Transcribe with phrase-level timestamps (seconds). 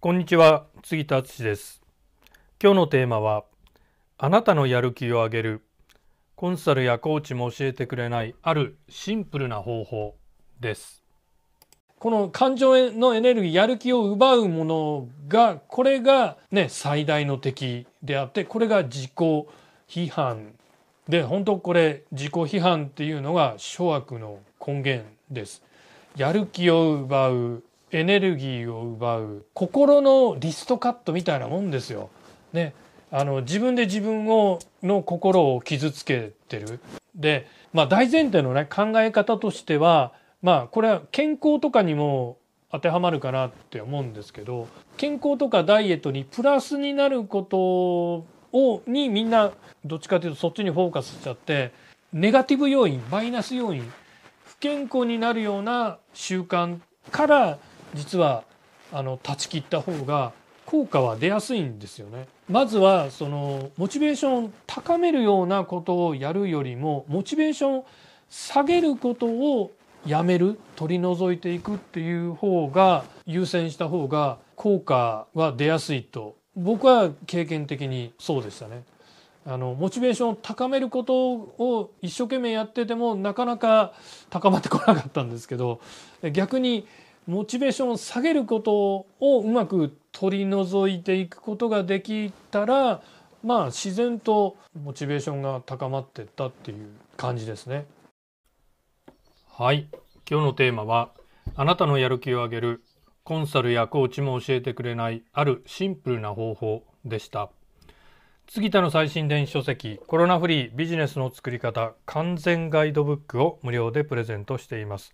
[0.00, 1.82] こんにちは杉田敦です。
[2.62, 3.42] 今日のテーマは
[4.16, 5.62] あなたのやる気を上げる
[6.36, 10.14] コンサルやコーチも教えてくれないあるシンプルな方法
[10.60, 11.02] です。
[11.98, 19.12] この感情のエネルギーやる気を奪うものがこれがね最大の敵であってこれが自己
[19.88, 20.52] 批判。
[21.08, 25.64] で本当これ自己批判っていうのが諸悪の根源です。
[26.14, 32.10] やる気を奪うエネルギーを奪う心のリストカットみたいなもんですよ。
[32.52, 32.74] ね、
[33.10, 36.80] あの自分で自分をの心を傷つけてる。
[37.14, 40.12] で、まあ、大前提のね考え方としては
[40.42, 42.38] まあこれは健康とかにも
[42.70, 47.58] 当てはまるかなって思うんですけど健康とかダイエットにプラスになること
[48.52, 49.52] をにみんな
[49.84, 51.72] どっちかというとそっちにフォーカスしちゃって
[52.12, 53.90] ネガティブ要因マイナス要因
[54.44, 56.78] 不健康になるような習慣
[57.10, 57.58] から
[57.94, 58.44] 実は
[58.92, 60.32] あの断ち切った方が
[60.64, 62.28] 効果は出やすいんですよね。
[62.48, 67.86] まずはそのモチベーションを高めるようなことをやるよりもモチベーションを
[68.28, 69.70] 下げることを
[70.06, 78.82] やめる取り除いていくっていう方が優先した方が効果は出やすいと僕は経験的にそうでしたね。
[79.46, 83.94] あのモチベーションを高めることを一生懸命やっててもなかなか
[84.28, 85.80] 高まってこなかったんですけど
[86.32, 86.86] 逆に
[87.28, 93.02] モチベーションを下げることをうまく取り除いていくことができたら
[93.44, 97.84] まあ自然とモチベーションが高まってったっていう感じですね。
[99.46, 99.88] はい
[100.28, 101.10] 今日のテーマは
[101.54, 102.82] あなたのやる気を上げる
[103.24, 107.50] コンサルやコーチも教えてくれないあるシンプルな方法でした。
[108.48, 115.12] 杉田の最新電子書籍コロナフリービジネスの作り方完全ガイドブックを無料でプレゼントしています。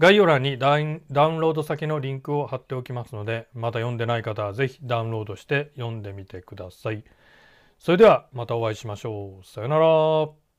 [0.00, 7.04] 概要欄にダウンロード先のリンクを貼っておきますので、まだ読んでない方はぜひダウンロードして読んでみてください。
[7.78, 9.46] それではまたお会いしましょう。
[9.46, 10.49] さよなら。